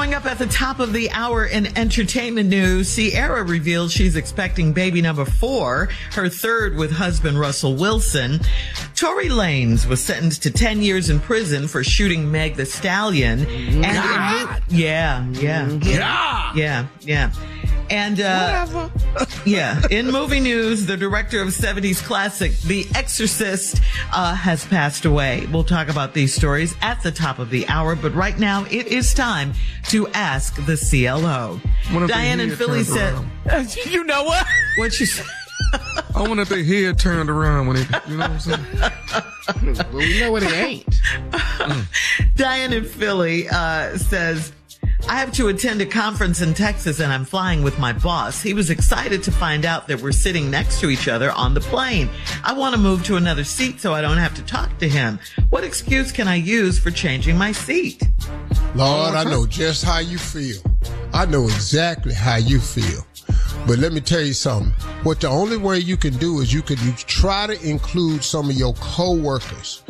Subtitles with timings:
[0.00, 4.72] Coming up at the top of the hour in entertainment news, Ciara reveals she's expecting
[4.72, 8.40] baby number four, her third with husband Russell Wilson.
[8.94, 13.44] Tory Lanez was sentenced to 10 years in prison for shooting Meg the Stallion.
[13.44, 14.62] And God.
[14.70, 15.68] yeah, yeah.
[15.68, 16.56] God.
[16.56, 17.30] Yeah, yeah.
[17.90, 18.88] And uh,
[19.44, 23.80] yeah, in movie news, the director of 70s classic The Exorcist
[24.12, 25.46] uh, has passed away.
[25.52, 28.86] We'll talk about these stories at the top of the hour, but right now it
[28.86, 29.54] is time
[29.88, 31.60] to ask the CLO.
[31.92, 34.46] What if they Diane and Philly turned said, "You know what?
[34.78, 35.24] What you say?"
[36.14, 38.66] I wonder if their head turned around when it, you know what I'm saying?
[39.92, 40.94] well, we know what it ain't.
[42.36, 44.52] Diane in Philly uh, says,
[45.08, 48.40] I have to attend a conference in Texas and I'm flying with my boss.
[48.40, 51.60] He was excited to find out that we're sitting next to each other on the
[51.60, 52.08] plane.
[52.44, 55.18] I want to move to another seat so I don't have to talk to him.
[55.50, 58.02] What excuse can I use for changing my seat?
[58.74, 60.60] Lord, I know just how you feel.
[61.12, 63.04] I know exactly how you feel.
[63.66, 64.72] But let me tell you something.
[65.02, 68.48] What the only way you can do is you can you try to include some
[68.48, 69.82] of your coworkers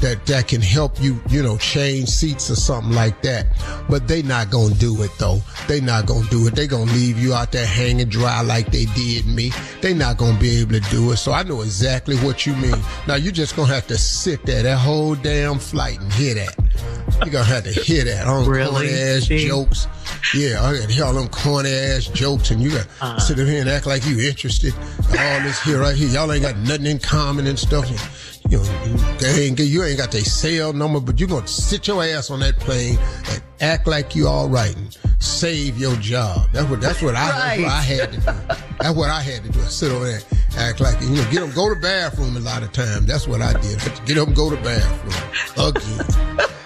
[0.00, 3.46] that that can help you, you know, change seats or something like that.
[3.88, 5.40] But they not gonna do it though.
[5.68, 6.54] They not gonna do it.
[6.54, 9.52] They gonna leave you out there hanging dry like they did me.
[9.80, 11.16] They not gonna be able to do it.
[11.16, 12.76] So I know exactly what you mean.
[13.08, 16.54] Now you just gonna have to sit there that whole damn flight and hear that.
[17.24, 18.70] You gonna have to hear that on Really?
[18.70, 19.46] corny ass See?
[19.48, 19.86] jokes.
[20.34, 23.18] Yeah, I can hear all them corny ass jokes, and you got Uh-huh.
[23.20, 24.74] sit up here and act like you interested.
[25.18, 27.88] All this here, right here, y'all ain't got nothing in common and stuff.
[28.48, 31.86] You know, you, they ain't, you ain't got their cell number, but you're gonna sit
[31.88, 32.98] your ass on that plane
[33.30, 36.48] and act like you all right and save your job.
[36.52, 38.64] That's what that's what I, that's what I had to do.
[38.78, 39.60] That's what I had to do.
[39.62, 40.20] Sit over there,
[40.50, 43.06] and act like you know, get them go to bathroom a lot of times.
[43.06, 43.78] That's what I did.
[43.80, 46.46] I get them go to bathroom again.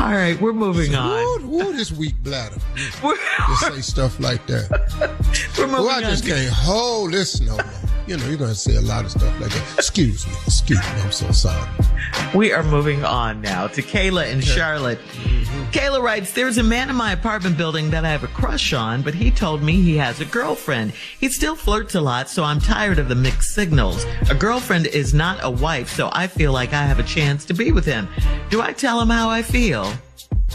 [0.00, 1.48] All right, we're moving on.
[1.50, 2.56] Woo, woo, this weak bladder.
[3.04, 3.16] We're,
[3.48, 4.70] Just say stuff like that.
[5.58, 6.02] we're moving Well, I on.
[6.02, 7.64] just to- can't hold this no more.
[8.08, 9.74] You know, you're gonna say a lot of stuff like that.
[9.76, 11.00] Excuse me, excuse me.
[11.02, 11.68] I'm so sorry.
[12.34, 14.98] We are moving on now to Kayla and Charlotte.
[14.98, 15.64] Mm-hmm.
[15.72, 19.02] Kayla writes, There's a man in my apartment building that I have a crush on,
[19.02, 20.92] but he told me he has a girlfriend.
[21.20, 24.06] He still flirts a lot, so I'm tired of the mixed signals.
[24.30, 27.52] A girlfriend is not a wife, so I feel like I have a chance to
[27.52, 28.08] be with him.
[28.48, 29.92] Do I tell him how I feel?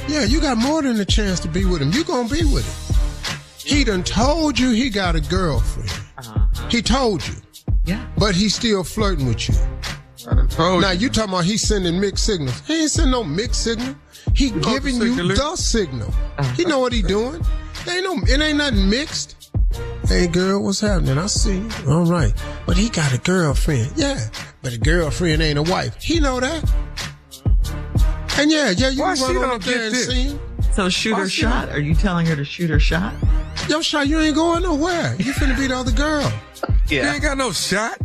[0.07, 1.91] Yeah, you got more than a chance to be with him.
[1.91, 3.37] You gonna be with him.
[3.59, 6.02] He done told you he got a girlfriend.
[6.17, 6.67] Uh-huh.
[6.69, 7.35] He told you,
[7.85, 8.05] Yeah.
[8.17, 9.55] but he's still flirting with you.
[10.29, 11.01] I told Now you.
[11.01, 12.61] you talking about he's sending mixed signals.
[12.67, 13.95] He ain't sending no mixed signal.
[14.33, 15.37] He know giving the you signal is?
[15.39, 16.07] the signal.
[16.37, 16.53] Uh-huh.
[16.53, 17.43] He know what he doing.
[17.85, 19.51] There ain't no, it ain't nothing mixed.
[20.07, 21.17] Hey girl, what's happening?
[21.17, 21.69] I see you.
[21.89, 22.33] All right.
[22.65, 23.91] But he got a girlfriend.
[23.95, 24.19] Yeah.
[24.61, 26.01] But a girlfriend ain't a wife.
[26.01, 26.63] He know that.
[28.37, 30.07] And yeah, yeah, you Why can she run on don't up there get and this?
[30.07, 30.39] see him.
[30.75, 31.69] So shoot her shot.
[31.69, 33.13] Are you telling her to shoot her shot?
[33.69, 35.15] Yo, shot, you ain't going nowhere.
[35.19, 36.31] You finna be the other girl.
[36.89, 37.97] You ain't got no shot.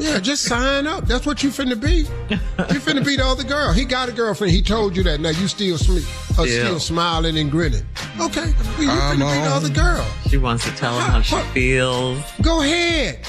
[0.00, 1.06] Yeah, just sign up.
[1.06, 1.98] That's what you finna be.
[2.28, 3.72] You finna be the other girl.
[3.72, 4.52] He got a girlfriend.
[4.52, 5.20] He told you that.
[5.20, 6.04] Now you still sleep,
[6.36, 6.64] uh, Yeah.
[6.64, 7.86] still smiling and grinning.
[8.20, 9.52] Okay, well, you I'm finna be the on.
[9.52, 10.06] other girl.
[10.28, 11.44] She wants to tell him how she What?
[11.52, 12.22] feels.
[12.42, 13.20] Go ahead.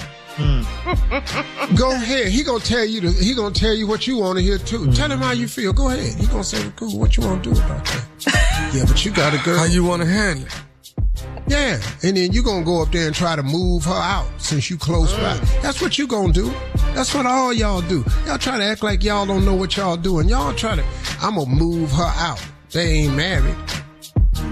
[1.76, 2.28] Go ahead.
[2.28, 3.02] He gonna tell you.
[3.02, 4.92] The, he gonna tell you what you want to hear too.
[4.94, 5.74] Tell him how you feel.
[5.74, 6.16] Go ahead.
[6.20, 6.98] He gonna say, "Cool.
[7.00, 8.05] What you want to do about that?"
[8.74, 9.57] Yeah, but you got a girl.
[9.57, 10.62] How you want to handle it?
[11.48, 14.69] Yeah, and then you gonna go up there and try to move her out since
[14.69, 15.38] you close by.
[15.38, 15.62] Mm.
[15.62, 16.52] That's what you gonna do.
[16.96, 18.04] That's what all y'all do.
[18.25, 20.28] Y'all try to act like y'all don't know what y'all doing.
[20.28, 20.84] Y'all try to.
[21.22, 22.44] I'm gonna move her out.
[22.72, 23.56] They ain't married.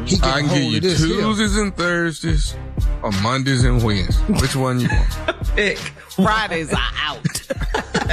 [0.05, 1.21] He get I a can hold give you of this here.
[1.21, 2.55] Tuesdays and Thursdays,
[3.01, 4.41] or Mondays and Wednesdays.
[4.41, 5.45] Which one you want?
[5.55, 5.77] Pick.
[5.77, 7.25] Fridays are out.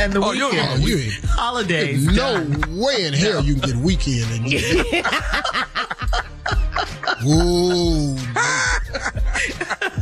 [0.02, 0.52] And the Oh, weekend.
[0.54, 1.12] Oh, you ain't.
[1.26, 2.06] Holidays.
[2.06, 2.78] No done.
[2.78, 4.44] way in hell you can get weekend in.
[7.28, 8.16] Ooh.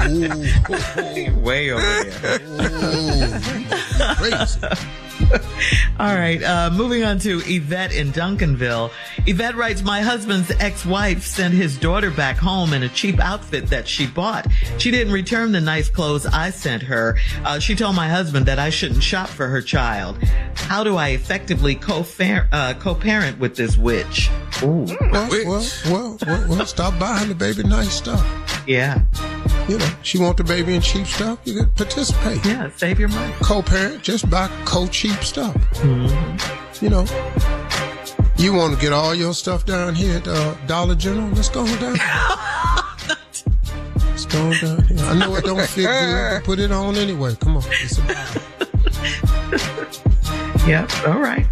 [0.08, 1.34] Ooh.
[1.40, 2.40] Way over there.
[2.42, 3.40] Ooh.
[4.16, 4.60] Crazy.
[5.98, 8.90] All right, uh, moving on to Yvette in Duncanville.
[9.26, 13.88] Yvette writes, My husband's ex-wife sent his daughter back home in a cheap outfit that
[13.88, 14.46] she bought.
[14.78, 17.18] She didn't return the nice clothes I sent her.
[17.44, 20.22] Uh, she told my husband that I shouldn't shop for her child.
[20.54, 24.30] How do I effectively co-far- uh, co-parent with this witch?
[24.62, 28.24] Ooh, Well, well, well, well, well, stop buying the baby nice stuff.
[28.68, 29.00] yeah,
[29.68, 31.38] You know, she want the baby in cheap stuff.
[31.44, 32.44] You can participate.
[32.44, 33.32] yeah, save your money.
[33.40, 35.54] Co-parent, just buy co-cheap stuff.
[36.80, 37.04] You know,
[38.38, 41.28] you want to get all your stuff down here at uh, Dollar General?
[41.30, 41.98] Let's go down.
[44.06, 44.98] Let's go down here.
[45.00, 47.34] I know it don't fit good, put it on anyway.
[47.40, 48.02] Come on, it's a
[50.66, 50.90] Yep.
[51.06, 51.46] All right.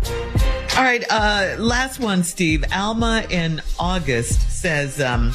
[0.76, 1.04] All right.
[1.10, 2.64] Uh, last one, Steve.
[2.72, 5.32] Alma in August says, um,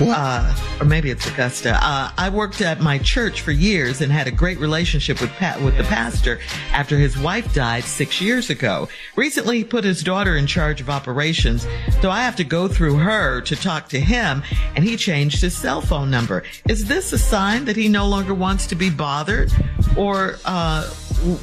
[0.00, 1.78] uh, or maybe it's Augusta.
[1.82, 5.60] Uh, I worked at my church for years and had a great relationship with Pat,
[5.60, 6.40] with the pastor
[6.72, 8.88] after his wife died six years ago.
[9.16, 11.66] Recently, he put his daughter in charge of operations,
[12.00, 14.42] so I have to go through her to talk to him,
[14.76, 16.42] and he changed his cell phone number.
[16.68, 19.52] Is this a sign that he no longer wants to be bothered,
[19.96, 20.88] or uh,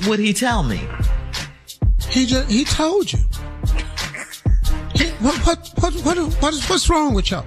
[0.07, 0.87] would he tell me?
[2.09, 3.19] He just he told you.
[4.93, 7.45] He, what, what what what what is what's wrong with y'all?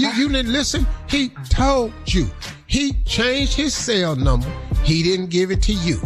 [0.00, 0.86] You you didn't listen.
[1.10, 2.30] He told you.
[2.66, 4.50] He changed his cell number.
[4.82, 6.00] He didn't give it to you.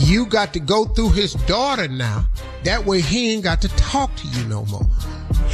[0.00, 2.26] You got to go through his daughter now.
[2.64, 4.84] That way he ain't got to talk to you no more.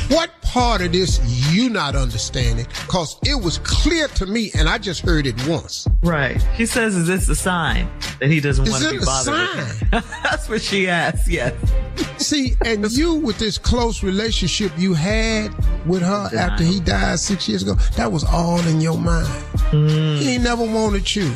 [0.09, 1.21] What part of this
[1.53, 2.65] you not understanding?
[2.87, 5.89] Cause it was clear to me and I just heard it once.
[6.05, 6.41] Right.
[6.57, 7.89] She says, "Is this a sign
[8.21, 9.67] that he doesn't want to be bothered?"
[10.23, 11.29] That's what she asked.
[11.29, 11.55] Yes.
[12.19, 15.49] See, and you with this close relationship you had
[15.87, 19.27] with her after he died six years ago, that was all in your mind.
[19.73, 20.19] Mm.
[20.19, 21.33] He never wanted you.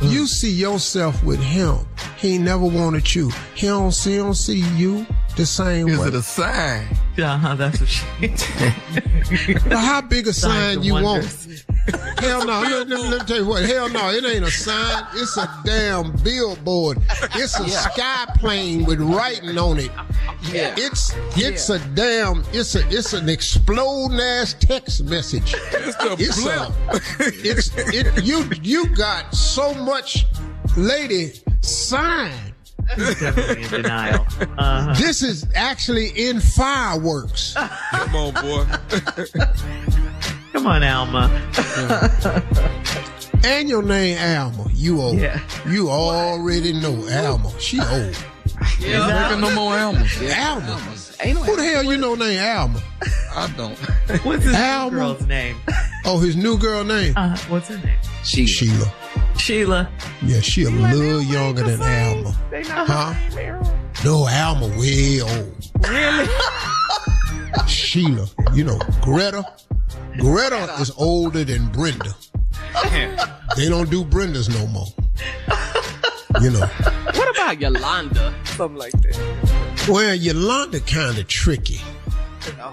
[0.00, 0.12] Mm.
[0.12, 1.78] You see yourself with him.
[2.18, 3.30] He never wanted you.
[3.54, 5.06] He don't see, he don't see you
[5.38, 6.08] the same Is way.
[6.08, 6.86] it a sign?
[7.16, 8.04] Uh-huh, that's what she.
[9.68, 11.64] But how big a Signs sign you wonders.
[11.88, 12.20] want?
[12.20, 12.60] Hell no.
[12.60, 13.64] Let, let- let me tell you what.
[13.64, 14.10] Hell no.
[14.10, 15.04] It ain't a sign.
[15.14, 16.98] It's a damn billboard.
[17.34, 19.90] It's a sky plane with writing on it.
[20.52, 20.74] Yeah.
[20.76, 22.44] It's it's a damn.
[22.52, 25.54] It's a it's an exploding ass text message.
[25.54, 26.70] It's the It's flip.
[26.90, 27.00] a.
[27.46, 28.24] It's it.
[28.24, 30.26] You you got so much
[30.76, 32.32] lady sign.
[32.96, 34.26] Definitely in denial.
[34.40, 34.94] Uh-huh.
[34.94, 37.54] This is actually in fireworks.
[37.54, 38.64] Come on, boy.
[40.52, 41.30] Come on, Alma.
[43.44, 44.68] And your name Alma.
[44.74, 45.16] You old.
[45.18, 45.40] Yeah.
[45.68, 47.52] You already know Alma.
[47.60, 48.16] She old.
[48.82, 50.16] Ain't making no more albums.
[50.36, 50.80] Alma.
[51.20, 52.82] Ain't no Who the hell you know named Alma?
[53.34, 53.78] I don't.
[54.24, 54.90] What's his new Alma.
[54.90, 55.56] girl's name?
[56.04, 57.14] Oh, his new girl name?
[57.16, 57.96] Uh, what's her name?
[58.24, 58.46] she.
[58.46, 58.92] Sheila.
[59.38, 59.88] Sheila.
[60.22, 62.36] Yeah, she a little younger than Alma.
[62.50, 63.14] They Huh?
[64.04, 65.70] No, Alma way old.
[65.88, 66.28] Really?
[67.66, 68.26] Sheila.
[68.54, 69.44] You know, Greta.
[70.18, 72.14] Greta is older than Brenda.
[73.56, 74.86] They don't do Brendas no more.
[76.40, 76.66] You know.
[76.66, 78.32] What about Yolanda?
[78.44, 79.88] Something like that.
[79.88, 81.80] Well, Yolanda kind of tricky.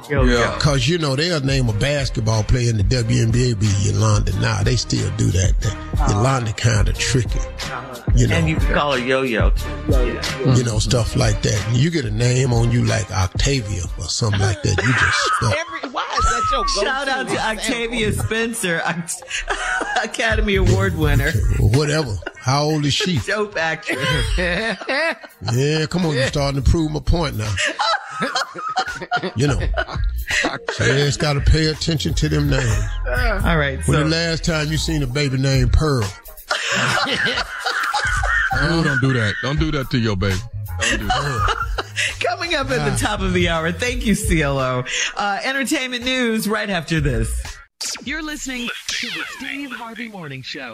[0.10, 0.58] Yo, Yeah.
[0.60, 4.38] Cause you know they'll name a basketball player in the WNBA be Yolanda.
[4.40, 5.54] Now they still do that.
[5.62, 6.14] that uh-huh.
[6.14, 7.40] Yolanda kind of tricky.
[7.40, 8.02] Uh-huh.
[8.16, 9.52] You know, And you can call her Yo-Yo.
[9.90, 10.56] Yeah.
[10.56, 11.68] you know stuff like that.
[11.68, 14.78] And you get a name on you like Octavia or something like that.
[14.82, 15.56] You just stuck.
[15.58, 16.86] Every, why is that your go-to?
[16.86, 18.82] Shout out to Octavia Spencer.
[20.04, 21.32] Academy Award winner.
[21.60, 22.16] Whatever.
[22.40, 23.18] How old is she?
[23.26, 23.98] Dope actress.
[24.38, 27.52] Yeah, come on, you're starting to prove my point now.
[29.36, 29.60] you know,
[30.78, 32.84] parents got to pay attention to them names.
[33.08, 33.78] All right.
[33.88, 36.08] When So the last time you seen a baby named Pearl?
[38.58, 39.34] Oh, don't do that.
[39.42, 40.40] Don't do that to your baby.
[40.80, 41.56] Don't do that.
[42.20, 43.72] coming up at the top of the hour.
[43.72, 44.84] Thank you, CLO.
[45.16, 47.58] Uh, entertainment news right after this.
[48.04, 50.74] You're listening to the Steve Harvey Morning Show.